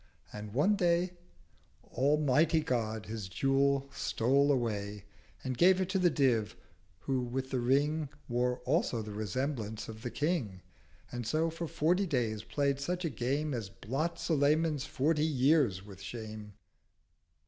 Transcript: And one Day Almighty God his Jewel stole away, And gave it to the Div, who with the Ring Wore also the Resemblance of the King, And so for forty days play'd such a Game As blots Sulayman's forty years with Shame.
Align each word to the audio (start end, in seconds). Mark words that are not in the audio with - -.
And 0.33 0.51
one 0.55 0.75
Day 0.77 1.13
Almighty 1.91 2.61
God 2.61 3.05
his 3.05 3.27
Jewel 3.29 3.87
stole 3.93 4.51
away, 4.51 5.05
And 5.43 5.55
gave 5.55 5.79
it 5.79 5.89
to 5.89 5.99
the 5.99 6.09
Div, 6.09 6.55
who 7.01 7.21
with 7.21 7.51
the 7.51 7.59
Ring 7.59 8.09
Wore 8.27 8.61
also 8.65 9.03
the 9.03 9.11
Resemblance 9.13 9.87
of 9.87 10.01
the 10.01 10.09
King, 10.09 10.63
And 11.11 11.27
so 11.27 11.51
for 11.51 11.67
forty 11.67 12.07
days 12.07 12.43
play'd 12.43 12.79
such 12.79 13.05
a 13.05 13.11
Game 13.11 13.53
As 13.53 13.69
blots 13.69 14.23
Sulayman's 14.27 14.85
forty 14.87 15.21
years 15.23 15.85
with 15.85 16.01
Shame. 16.01 16.53